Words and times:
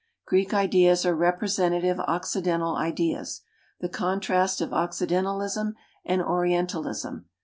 Greek 0.25 0.51
ideas 0.51 1.05
are 1.05 1.15
representative 1.15 1.99
occidental 1.99 2.75
ideas. 2.75 3.41
The 3.81 3.89
contrast 3.89 4.59
of 4.59 4.73
occidentalism 4.73 5.75
and 6.03 6.23
orien 6.23 6.65
talism. 6.65 7.25